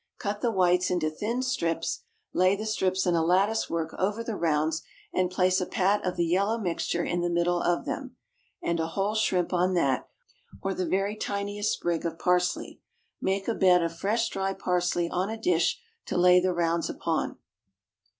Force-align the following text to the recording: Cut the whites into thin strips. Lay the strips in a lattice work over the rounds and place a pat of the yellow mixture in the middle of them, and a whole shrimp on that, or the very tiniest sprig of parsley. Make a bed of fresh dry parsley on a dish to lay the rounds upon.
Cut 0.17 0.41
the 0.41 0.49
whites 0.49 0.89
into 0.89 1.11
thin 1.11 1.43
strips. 1.43 2.05
Lay 2.33 2.55
the 2.55 2.65
strips 2.65 3.05
in 3.05 3.13
a 3.13 3.23
lattice 3.23 3.69
work 3.69 3.93
over 3.99 4.23
the 4.23 4.35
rounds 4.35 4.81
and 5.13 5.29
place 5.29 5.61
a 5.61 5.67
pat 5.67 6.03
of 6.03 6.15
the 6.15 6.25
yellow 6.25 6.57
mixture 6.57 7.03
in 7.03 7.21
the 7.21 7.29
middle 7.29 7.61
of 7.61 7.85
them, 7.85 8.15
and 8.63 8.79
a 8.79 8.87
whole 8.87 9.13
shrimp 9.13 9.53
on 9.53 9.75
that, 9.75 10.09
or 10.63 10.73
the 10.73 10.87
very 10.87 11.15
tiniest 11.15 11.73
sprig 11.73 12.03
of 12.03 12.17
parsley. 12.17 12.81
Make 13.21 13.47
a 13.47 13.53
bed 13.53 13.83
of 13.83 13.95
fresh 13.95 14.29
dry 14.29 14.55
parsley 14.55 15.07
on 15.07 15.29
a 15.29 15.37
dish 15.37 15.79
to 16.07 16.17
lay 16.17 16.39
the 16.39 16.51
rounds 16.51 16.89
upon. 16.89 17.37